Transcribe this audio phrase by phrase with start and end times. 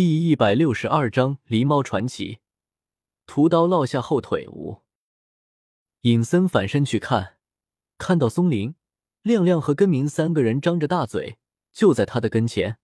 [0.00, 2.38] 第一百六十二章狸猫传奇。
[3.26, 4.84] 屠刀落下后腿无。
[6.02, 7.38] 尹森反身去看，
[7.98, 8.76] 看到松林、
[9.22, 11.38] 亮亮和根明三个人张着大嘴，
[11.72, 12.78] 就在他的跟前。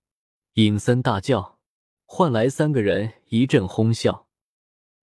[0.55, 1.61] 尹森大叫，
[2.05, 4.27] 换来三个人一阵哄笑。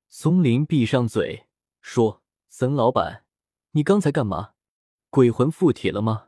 [0.09, 1.45] 松林闭上嘴
[1.79, 2.21] 说
[2.51, 3.23] ：“森老板，
[3.71, 4.51] 你刚才干嘛？
[5.09, 6.27] 鬼魂附体了吗？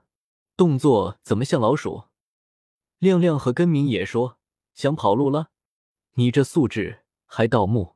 [0.56, 2.04] 动作怎么像老鼠？”
[3.00, 4.40] 亮亮和根明也说
[4.74, 5.50] ：“想跑路了。”
[6.16, 7.96] 你这素质还盗墓？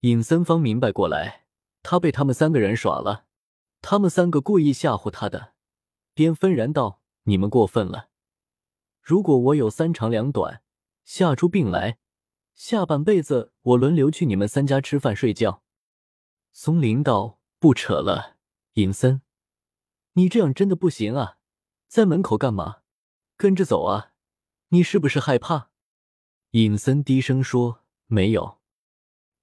[0.00, 1.46] 尹森方明白过来，
[1.82, 3.26] 他被他们三个人耍了，
[3.82, 5.54] 他们三个故意吓唬他的。
[6.14, 8.08] 便愤然道：“你们过分了！
[9.02, 10.62] 如果我有三长两短，
[11.04, 11.98] 吓出病来，
[12.54, 15.64] 下半辈子我轮流去你们三家吃饭睡觉。”
[16.52, 18.36] 松林道：“不扯了，
[18.74, 19.22] 尹森，
[20.12, 21.38] 你这样真的不行啊！
[21.88, 22.82] 在门口干嘛？
[23.36, 24.12] 跟着走啊！
[24.68, 25.70] 你是不是害怕？”
[26.54, 28.58] 尹森低声说：“没有。”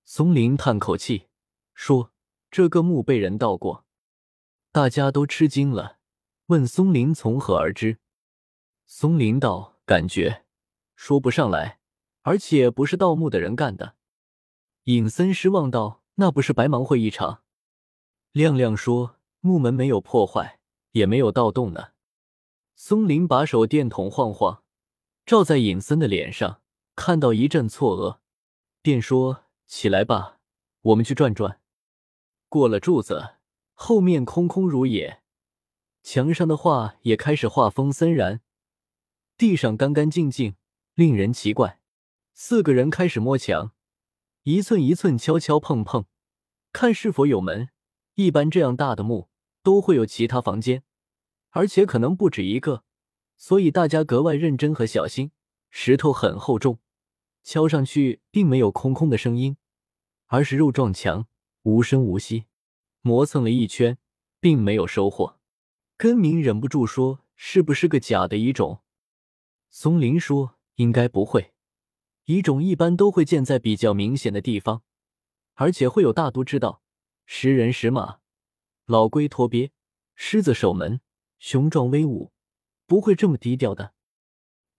[0.06, 1.28] 松林叹口气
[1.74, 2.14] 说
[2.50, 3.84] ：“这个墓被人盗过。”
[4.72, 5.98] 大家都吃惊了，
[6.46, 7.98] 问松林从何而知。
[8.86, 10.46] 松林道：“感觉
[10.96, 11.80] 说不上来，
[12.22, 13.98] 而且不是盗墓的人干的。”
[14.86, 17.44] 尹森失望道：“那不是白忙活一场？”
[18.32, 21.90] 亮亮说：“木门没有破坏，也没有盗洞呢。”
[22.74, 24.64] 松林把手电筒晃晃，
[25.26, 26.60] 照在尹森的脸上。
[26.96, 28.20] 看到一阵错愕，
[28.82, 30.40] 便说：“起来吧，
[30.82, 31.60] 我们去转转。”
[32.50, 33.36] 过了柱子，
[33.74, 35.22] 后面空空如也，
[36.04, 38.42] 墙上的画也开始画风森然，
[39.38, 40.56] 地上干干净净，
[40.96, 41.80] 令人奇怪。
[42.34, 43.72] 四个人开始摸墙，
[44.44, 46.06] 一寸一寸敲敲碰碰，
[46.72, 47.70] 看是否有门。
[48.16, 49.30] 一般这样大的墓
[49.64, 50.84] 都会有其他房间，
[51.52, 52.84] 而且可能不止一个，
[53.38, 55.32] 所以大家格外认真和小心。
[55.72, 56.78] 石头很厚重。
[57.44, 59.58] 敲上去并没有空空的声音，
[60.28, 61.28] 而是肉撞墙，
[61.64, 62.46] 无声无息。
[63.02, 63.98] 磨蹭了一圈，
[64.40, 65.40] 并没有收获。
[65.98, 68.82] 根明忍不住说：“是不是个假的遗种？”
[69.72, 71.54] 松林说：“应该不会，
[72.26, 74.84] 遗种一般都会建在比较明显的地方，
[75.56, 76.84] 而且会有大都知道，
[77.26, 78.20] 识人识马，
[78.86, 79.72] 老龟托鳖，
[80.14, 81.02] 狮子守门，
[81.40, 82.32] 雄壮威武，
[82.86, 83.96] 不会这么低调的。”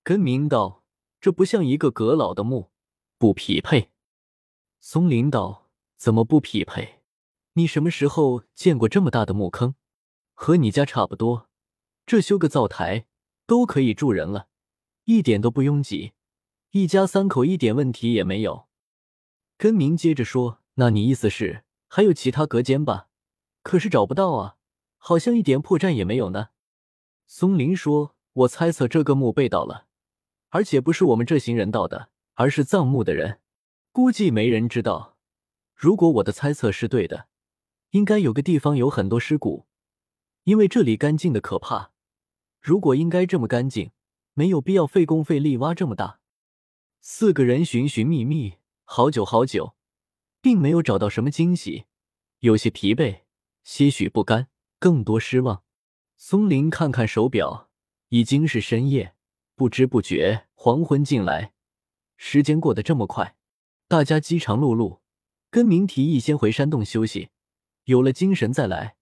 [0.04, 0.81] 根明道。
[1.22, 2.72] 这不像一个阁老的墓，
[3.16, 3.92] 不匹配。
[4.80, 7.02] 松林道：“怎么不匹配？
[7.52, 9.76] 你什么时候见过这么大的墓坑？
[10.34, 11.48] 和你家差不多。
[12.06, 13.06] 这修个灶台
[13.46, 14.48] 都可以住人了，
[15.04, 16.14] 一点都不拥挤，
[16.72, 18.66] 一家三口一点问题也没有。”
[19.56, 23.06] 根明接着说：“那你意思是还有其他隔间吧？
[23.62, 24.56] 可是找不到啊，
[24.96, 26.48] 好像一点破绽也没有呢。”
[27.28, 29.86] 松林说：“我猜测这个墓被盗了。”
[30.52, 33.40] 而且不是我们这行人盗的，而是葬墓的人。
[33.90, 35.16] 估计没人知道。
[35.74, 37.26] 如果我的猜测是对的，
[37.90, 39.66] 应该有个地方有很多尸骨，
[40.44, 41.92] 因为这里干净的可怕。
[42.60, 43.92] 如果应该这么干净，
[44.34, 46.20] 没有必要费工费力挖这么大。
[47.00, 49.74] 四个人寻寻觅觅好久好久，
[50.42, 51.86] 并没有找到什么惊喜，
[52.40, 53.22] 有些疲惫，
[53.64, 54.48] 些许不甘，
[54.78, 55.64] 更多失望。
[56.18, 57.70] 松林看看手表，
[58.10, 59.14] 已经是深夜。
[59.54, 61.52] 不知不觉，黄昏进来，
[62.16, 63.36] 时间过得这么快，
[63.88, 65.00] 大家饥肠辘辘。
[65.50, 67.28] 跟明提议先回山洞休息，
[67.84, 68.96] 有了精神再来。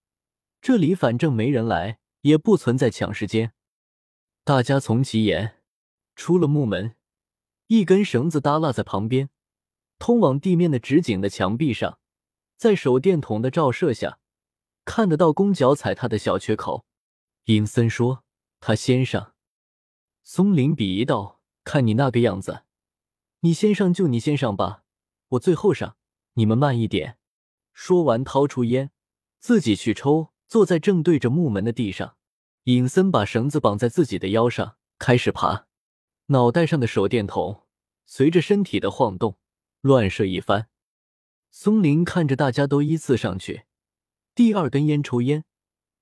[0.60, 3.52] 这里反正没人来，也不存在抢时间。
[4.42, 5.62] 大家从其言，
[6.16, 6.96] 出了木门，
[7.68, 9.30] 一根绳子耷拉在旁边，
[10.00, 12.00] 通往地面的直井的墙壁上，
[12.56, 14.18] 在手电筒的照射下，
[14.84, 16.84] 看得到弓脚踩踏的小缺口。
[17.44, 18.24] 尹森说
[18.58, 19.29] ：“他先上。”
[20.22, 22.62] 松林鄙夷道：“看你那个样子，
[23.40, 24.84] 你先上就你先上吧，
[25.28, 25.96] 我最后上，
[26.34, 27.18] 你们慢一点。”
[27.72, 28.90] 说完，掏出烟，
[29.38, 32.16] 自己去抽，坐在正对着木门的地上。
[32.64, 35.66] 尹森把绳子绑在自己的腰上，开始爬。
[36.26, 37.62] 脑袋上的手电筒
[38.04, 39.38] 随着身体的晃动
[39.80, 40.68] 乱射一番。
[41.50, 43.64] 松林看着大家都依次上去，
[44.34, 45.44] 第二根烟抽烟，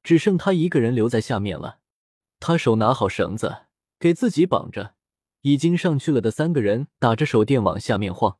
[0.02, 1.78] 只剩他一个人留在下面了。
[2.40, 3.67] 他手拿好绳子。
[3.98, 4.94] 给自己绑着，
[5.40, 8.38] 已经上去了的三个人打着手电往下面晃。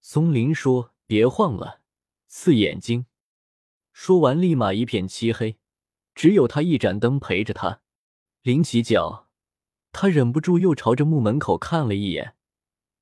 [0.00, 1.80] 松林说：“别晃了，
[2.28, 3.06] 刺眼睛。”
[3.92, 5.58] 说完，立马一片漆黑，
[6.14, 7.80] 只有他一盏灯陪着他。
[8.42, 9.28] 临起脚，
[9.90, 12.36] 他忍不住又朝着墓门口看了一眼，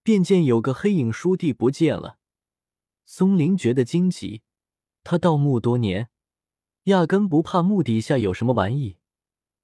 [0.02, 2.18] 便见有个黑影倏地不见了。
[3.04, 4.42] 松林觉得惊奇，
[5.04, 6.08] 他盗墓多年，
[6.84, 8.96] 压根不怕墓底下有什么玩意，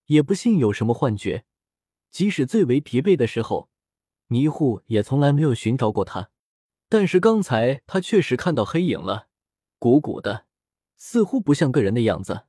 [0.07, 1.47] 也不信有什么幻觉。
[2.13, 3.71] 即使最为疲惫的时候，
[4.27, 6.31] 迷糊也从来没有寻找过他，
[6.91, 9.29] 但是刚才他确实看到黑影了，
[9.79, 10.47] 鼓鼓的，
[10.97, 12.45] 似乎不像个人的样子。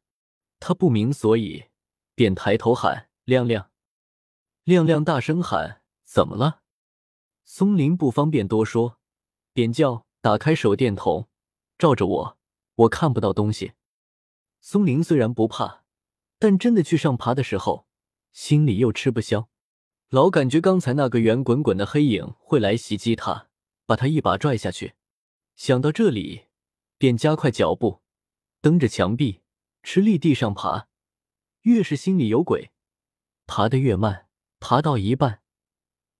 [0.59, 1.65] 他不明所以，
[2.13, 3.71] 便抬头喊：“亮亮！”
[4.65, 6.61] 亮亮大声喊：“怎么了？”
[7.45, 8.99] 松林不方便多说，
[9.53, 11.29] 便叫：“打开手电筒，
[11.77, 12.37] 照着我，
[12.75, 13.73] 我看不到东西。”
[14.59, 15.83] 松林虽然不怕，
[16.37, 17.87] 但真的去上爬的时候，
[18.31, 19.49] 心里又吃不消，
[20.13, 23.47] 老感觉刚才那个圆滚滚的黑影会来袭击他，
[23.87, 24.93] 把他一把拽下去。
[25.55, 26.43] 想到这里，
[26.99, 28.03] 便加快脚步，
[28.61, 29.41] 蹬着墙壁，
[29.81, 30.87] 吃力地上爬。
[31.61, 32.69] 越是心里有鬼，
[33.47, 34.27] 爬得越慢。
[34.59, 35.41] 爬到一半，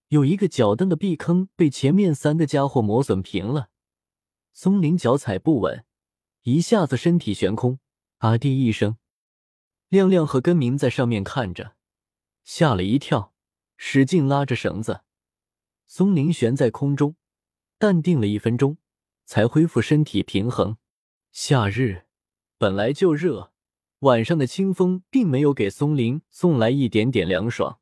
[0.08, 3.70] 有一个脚蹬的壁坑被前面三个家伙磨损平了。
[4.54, 5.86] 松林脚踩不稳，
[6.42, 7.78] 一下子身体悬空，
[8.18, 8.98] 啊地一声。
[9.90, 11.76] 亮亮和根明在上面看着，
[12.44, 13.33] 吓了一跳，
[13.78, 15.02] 使劲拉着绳子。
[15.86, 17.16] 松林悬在空中，
[17.78, 18.78] 淡定了一分钟，
[19.26, 20.78] 才恢复身体平衡。
[21.32, 22.06] 夏日
[22.58, 23.52] 本来就热，
[24.00, 27.80] 晚上的清风并没有给松林送来一点点凉爽。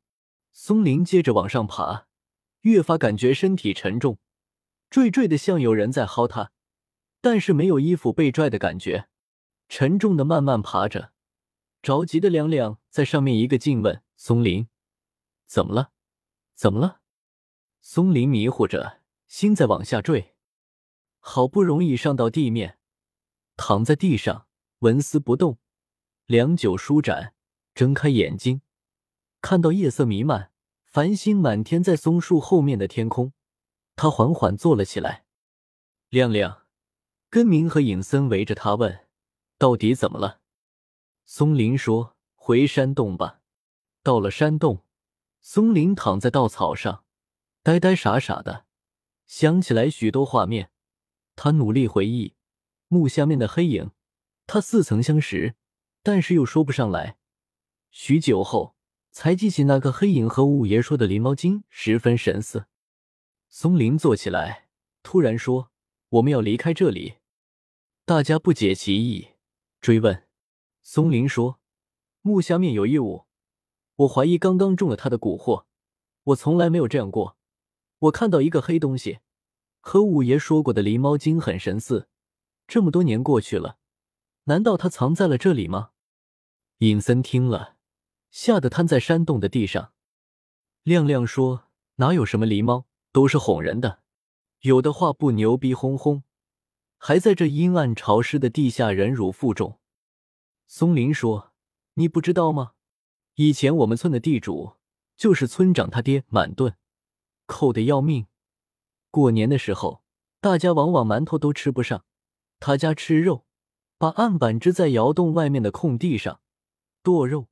[0.52, 2.06] 松林接着往上爬，
[2.62, 4.18] 越发感觉身体沉重，
[4.90, 6.52] 坠坠的像有人在薅他，
[7.20, 9.08] 但是没有衣服被拽的感觉，
[9.68, 11.12] 沉重的慢慢爬着。
[11.80, 14.68] 着急的亮亮在上面一个劲问松林
[15.52, 15.92] ：“怎么了？
[16.54, 17.02] 怎么了？”
[17.82, 20.34] 松林迷糊着，心在往下坠。
[21.18, 22.78] 好不容易上到地面，
[23.58, 24.46] 躺在地上
[24.78, 25.58] 纹丝不动，
[26.24, 27.34] 良久舒展，
[27.74, 28.62] 睁开眼睛。
[29.42, 30.52] 看到夜色弥漫、
[30.86, 33.34] 繁星满天，在松树后面的天空，
[33.94, 35.26] 他缓缓坐了起来。
[36.08, 36.66] 亮亮、
[37.28, 39.06] 根明和尹森围着他问
[39.58, 40.40] ：“到底怎么了？”
[41.26, 43.40] 松林说：“回山洞吧。”
[44.02, 44.86] 到了山洞，
[45.42, 47.04] 松林躺在稻草上，
[47.62, 48.64] 呆呆傻傻的，
[49.26, 50.70] 想起来许多画面。
[51.36, 52.34] 他努力回忆
[52.88, 53.90] 木下面的黑影，
[54.46, 55.56] 他似曾相识，
[56.02, 57.18] 但是又说不上来。
[57.90, 58.74] 许久后。
[59.14, 62.64] 才记起那个黑影和五爷说的狸猫精十分神似。
[63.46, 64.68] 松林坐起来，
[65.02, 65.70] 突然说
[66.08, 67.16] ：“我们要离开这里。”
[68.06, 69.32] 大家不解其意，
[69.82, 70.26] 追问。
[70.80, 71.60] 松林说
[72.22, 73.26] ：“木下面有异物，
[73.96, 75.64] 我怀疑刚刚中了他的蛊惑。
[76.24, 77.36] 我从来没有这样过。
[77.98, 79.20] 我看到一个黑东西，
[79.80, 82.08] 和五爷说过的狸猫精很神似。
[82.66, 83.78] 这么多年过去了，
[84.44, 85.90] 难道他藏在了这里吗？”
[86.78, 87.76] 尹森听了。
[88.32, 89.92] 吓得瘫在山洞的地上。
[90.84, 91.64] 亮亮说
[91.96, 94.00] ：“哪有什么狸猫，都是哄人的。
[94.60, 96.24] 有的话不牛逼哄哄，
[96.96, 99.78] 还在这阴暗潮湿的地下忍辱负重。”
[100.66, 101.52] 松林说
[101.94, 102.72] ：“你不知道吗？
[103.44, 104.74] 以前我们村的地主
[105.16, 106.76] 就是村长他爹满盾，
[107.46, 108.28] 抠得要命。
[109.10, 110.04] 过年的时候，
[110.40, 112.04] 大家往往馒头都吃不上，
[112.60, 113.44] 他家吃肉，
[113.98, 116.40] 把案板支在窑洞外面的空地上
[117.02, 117.48] 剁肉。”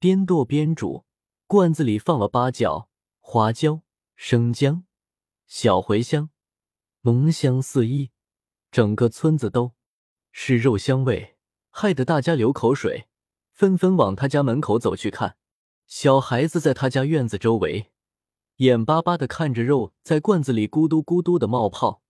[0.00, 1.04] 边剁边煮，
[1.46, 2.88] 罐子里放了八角、
[3.20, 3.82] 花椒、
[4.16, 4.84] 生姜、
[5.46, 6.30] 小茴香，
[7.02, 8.10] 浓香四溢，
[8.72, 9.74] 整个村子都
[10.32, 11.36] 是肉香味，
[11.70, 13.06] 害得大家流口水，
[13.54, 15.36] 纷纷往他家门口走去看。
[15.86, 17.92] 小孩子在他家院子周围，
[18.56, 22.02] 眼巴巴的看着肉在罐子里咕嘟咕嘟的冒泡，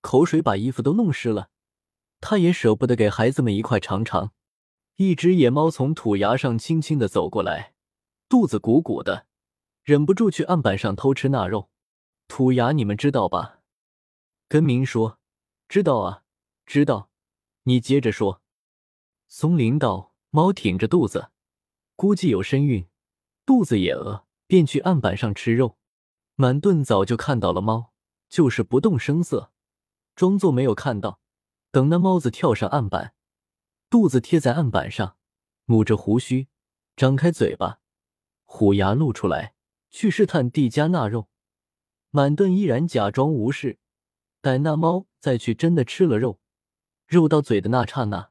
[0.00, 1.50] 口水把衣服都弄湿了，
[2.20, 4.32] 他也舍不得给孩子们一块尝尝。
[4.96, 7.74] 一只野猫从土崖上轻轻的走过来，
[8.28, 9.26] 肚子鼓鼓的，
[9.82, 11.70] 忍不住去案板上偷吃那肉。
[12.26, 13.60] 土崖你们知道吧？
[14.48, 15.18] 根明说
[15.68, 16.24] ：“知道啊，
[16.66, 17.10] 知道。”
[17.64, 18.42] 你接着说。
[19.28, 21.30] 松林道：“猫挺着肚子，
[21.96, 22.86] 估计有身孕，
[23.44, 25.76] 肚子也饿，便去案板上吃肉。
[26.36, 27.92] 满顿早就看到了猫，
[28.28, 29.52] 就是不动声色，
[30.14, 31.20] 装作没有看到。
[31.72, 33.14] 等那猫子跳上案板。”
[33.90, 35.16] 肚子贴在案板上，
[35.66, 36.46] 捂着胡须，
[36.94, 37.80] 张开嘴巴，
[38.44, 39.54] 虎牙露出来，
[39.90, 41.28] 去试探地家那肉。
[42.10, 43.80] 满顿依然假装无视，
[44.40, 46.38] 待那猫再去真的吃了肉，
[47.08, 48.29] 肉到嘴的那刹那，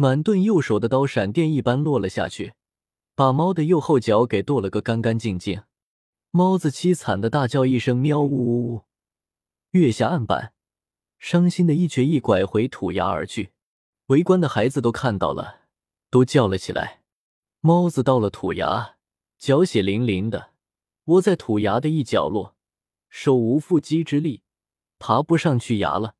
[0.00, 2.54] 满顿右手的刀闪电一般落了下去，
[3.14, 5.64] 把猫的右后脚给剁了个干干净净。
[6.30, 8.84] 猫子凄惨的大叫一声“喵呜呜呜”，
[9.72, 10.54] 跃下案板，
[11.18, 13.52] 伤心的一瘸一拐回土崖而去。
[14.06, 15.64] 围观的孩子都看到了，
[16.08, 17.02] 都叫了起来。
[17.60, 18.96] 猫子到了土崖，
[19.36, 20.54] 脚血淋淋的，
[21.04, 22.56] 窝在土崖的一角落，
[23.10, 24.40] 手无缚鸡之力，
[24.98, 26.14] 爬不上去崖了，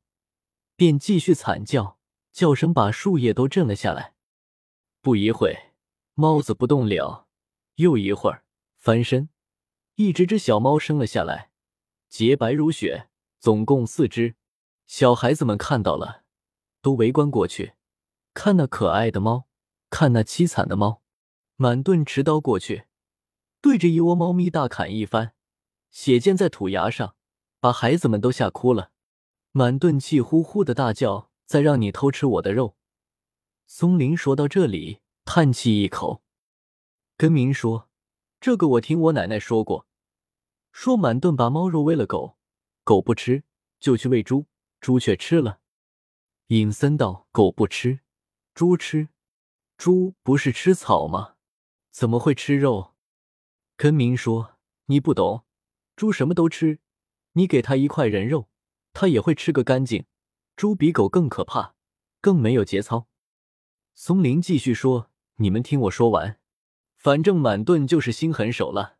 [0.75, 1.97] 便继续惨叫，
[2.31, 4.13] 叫声把树叶都震了下来。
[5.01, 5.71] 不一会，
[6.13, 7.27] 猫子不动了，
[7.75, 8.43] 又一会儿
[8.77, 9.29] 翻身，
[9.95, 11.51] 一只只小猫生了下来，
[12.09, 13.09] 洁白如雪，
[13.39, 14.35] 总共四只。
[14.87, 16.23] 小孩子们看到了，
[16.81, 17.73] 都围观过去，
[18.33, 19.47] 看那可爱的猫，
[19.89, 21.01] 看那凄惨的猫。
[21.55, 22.85] 满盾持刀过去，
[23.61, 25.33] 对着一窝猫咪大砍一番，
[25.91, 27.15] 血溅在土崖上，
[27.59, 28.91] 把孩子们都吓哭了。
[29.51, 32.77] 满盾气呼呼的大叫：“再让你偷吃我的肉！”
[33.67, 36.23] 松林说到这里，叹气一口。
[37.17, 37.89] 根明说
[38.39, 39.85] ：“这个我听我奶奶说过，
[40.71, 42.37] 说满顿把猫肉喂了狗，
[42.85, 43.43] 狗不吃，
[43.81, 44.45] 就去喂猪，
[44.79, 45.59] 猪却吃了。”
[46.47, 47.99] 尹森道：“狗不吃，
[48.53, 49.09] 猪吃，
[49.77, 51.35] 猪不是吃草吗？”
[51.91, 52.93] 怎么会吃肉？
[53.75, 54.55] 根明说
[54.87, 55.43] ：“你不懂，
[55.97, 56.79] 猪什么都吃，
[57.33, 58.47] 你给它一块人肉，
[58.93, 60.05] 它也会吃个干净。
[60.61, 61.73] 猪比狗更可怕，
[62.21, 63.07] 更没有节操。”
[63.97, 66.37] 松林继续说：“你们听我说完，
[66.95, 68.97] 反正满顿就是心狠手辣。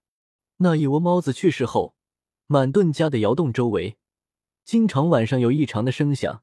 [0.57, 1.95] 那一窝猫子去世后，
[2.47, 3.99] 满顿家的窑洞周围，
[4.65, 6.41] 经常晚上有异常的声响，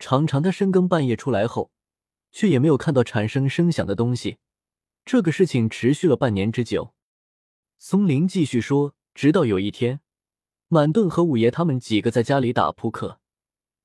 [0.00, 1.70] 常常他深更半夜出来后，
[2.32, 4.38] 却也没有看到产生声响的东西。”
[5.06, 6.92] 这个事情持续了半年之久。
[7.78, 10.00] 松林继续说：“直到有一天，
[10.66, 13.19] 满顿和五爷他们几个在家里打扑克，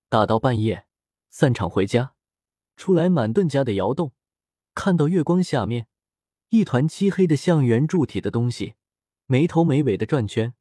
[0.09, 0.87] 打到半夜，
[1.29, 2.13] 散场回家，
[2.75, 4.13] 出来满顿家的窑洞，
[4.73, 5.87] 看到月光下面
[6.49, 8.75] 一团漆黑的像圆柱体的东西，
[9.25, 10.53] 没头没尾的转圈，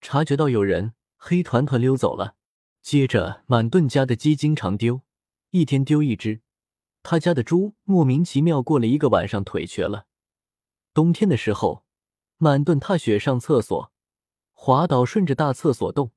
[0.00, 2.36] 察觉到有人，黑团团溜走了。
[2.80, 5.02] 接着，满顿家的鸡经常丢，
[5.50, 6.40] 一天丢一只。”
[7.02, 10.06] 他家的猪莫名其妙过了一个晚上腿瘸了。
[10.92, 11.84] 冬天的时候，
[12.38, 13.92] 满顿踏雪上厕所，
[14.52, 16.12] 滑倒顺着大厕所洞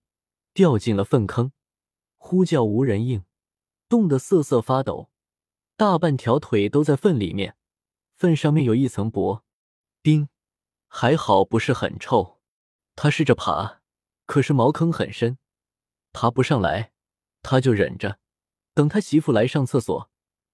[0.54, 1.51] 掉进了粪坑，
[2.24, 3.25] 呼叫无人应，
[3.90, 5.10] 冻得瑟瑟发抖，
[5.75, 7.58] 大半条腿都在粪里面，
[8.16, 9.44] 粪上面有一层薄
[10.04, 10.30] 冰，
[10.88, 12.40] 还好不是很臭。
[12.96, 13.82] 他试着爬，
[14.28, 15.40] 可是茅坑很深，
[16.13, 16.94] 爬不上来，
[17.42, 18.20] 他就忍着，
[18.75, 20.10] 等他媳妇来上厕所。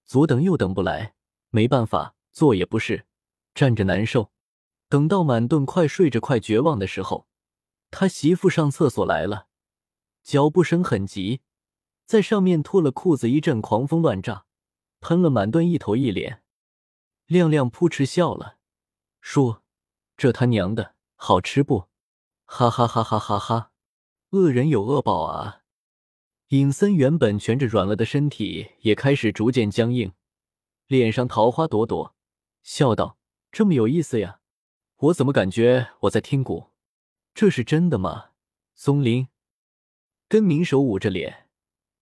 [0.06, 1.14] 左等右等不来，
[1.50, 3.06] 没办法，坐也不是，
[3.54, 4.32] 站着难受。
[4.88, 7.28] 等到满顿快睡着、快绝望的时候，
[7.90, 9.48] 他媳妇上厕所来了，
[10.24, 11.42] 脚步声很急，
[12.08, 14.46] 在上面脱了裤子，一阵狂风乱炸，
[14.98, 16.42] 喷了满顿一头一脸。
[17.26, 18.56] 亮亮扑哧笑了，
[19.20, 19.62] 说
[20.16, 21.88] ：“这他娘的好吃不？”
[22.48, 23.72] 哈哈哈哈哈哈！
[24.30, 25.64] 恶人有恶报啊！
[26.48, 30.14] 尹森原本蜷着软了的身体也开始逐渐僵硬，
[30.86, 32.16] 脸上桃花朵朵，
[32.62, 33.18] 笑道
[33.52, 34.40] ：“这么有意思呀？
[34.96, 36.70] 我怎么感觉我在听鼓？
[37.34, 38.30] 这是真的吗？”
[38.74, 39.28] 松林
[40.26, 41.47] 跟明手捂着脸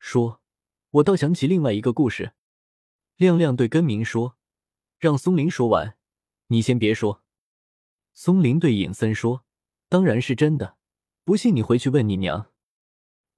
[0.06, 0.40] 说
[0.90, 2.34] ：“我倒想起另外一个故事。”
[3.18, 4.36] 亮亮对根明说
[5.00, 5.98] ：“让松林说完，
[6.46, 7.24] 你先别说。”
[8.14, 9.44] 松林对尹森说
[9.90, 10.76] ：“当然是真的，
[11.24, 12.52] 不信你回去问你娘。”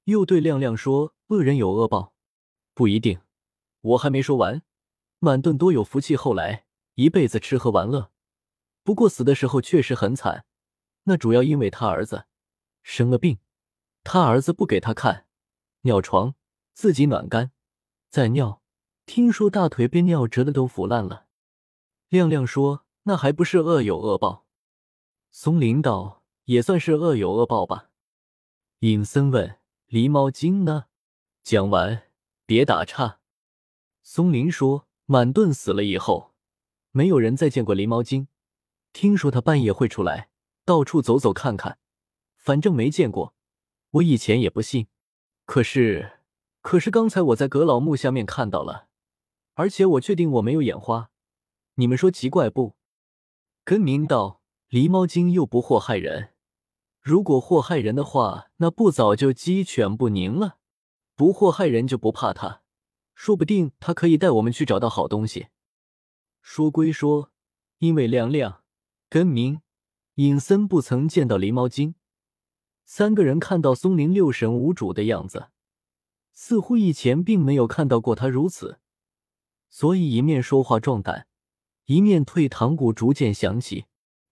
[0.05, 2.13] 又对亮亮说：“恶人有恶报，
[2.75, 3.19] 不一定。
[3.81, 4.63] 我还没说完。
[5.21, 8.13] 满顿多有福气，后来一辈子吃喝玩乐，
[8.83, 10.45] 不过死的时候确实很惨。
[11.05, 12.27] 那主要因为他儿子
[12.83, 13.39] 生了病，
[14.05, 15.27] 他儿子不给他看
[15.83, 16.35] 尿床，
[16.79, 17.51] 自己暖干
[18.09, 18.63] 再尿，
[19.05, 21.27] 听说大腿被尿折的都腐烂了。”
[22.09, 24.47] 亮亮说：“那还不是恶有恶报？”
[25.33, 27.91] 松林道：“也算是恶有恶报吧。”
[28.79, 29.59] 尹森问。
[29.89, 30.85] 狸猫精呢？
[31.43, 32.05] 讲完，
[32.47, 33.19] 别打岔。
[34.03, 36.35] 松林说：“满顿死了以后，
[36.93, 38.29] 没有人再见过狸猫精。
[38.93, 40.29] 听说他半夜会出来，
[40.65, 41.81] 到处走走看看。
[42.37, 43.35] 反正没见过，
[43.91, 44.87] 我以前也不信。
[45.45, 46.18] 可是，
[46.69, 48.89] 可是刚才我在阁老墓下面看到了，
[49.55, 51.11] 而且我确定我没有眼花。
[51.77, 52.77] 你们说奇怪不？”
[53.65, 56.35] 根明道：“狸猫精又不祸害人。”
[57.01, 60.59] 如果祸害人的话，那不早就鸡犬不宁了？
[61.17, 62.61] 不祸害人就不怕他，
[63.15, 65.47] 说不定他可以带我们去找到好东西。
[66.43, 67.33] 说归说，
[67.79, 68.63] 因为亮亮、
[69.09, 69.63] 根明、
[70.17, 71.95] 尹森不曾见到狸猫精，
[72.85, 75.49] 三个人看到松林六神无主的样子，
[76.40, 78.78] 似乎以前并没有看到过他如此，
[79.68, 81.26] 所以一面说话壮胆，
[81.87, 83.87] 一面退堂鼓逐渐响起。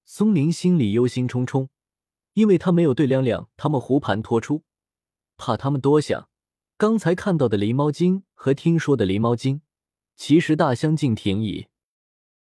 [0.04, 1.66] 松林心里忧心忡忡。
[2.34, 4.62] 因为他没有对亮亮他们胡盘托出，
[5.36, 6.28] 怕他们多想。
[6.76, 9.62] 刚才看到的狸猫精和听说的狸猫精，
[10.14, 11.66] 其实大相径庭矣。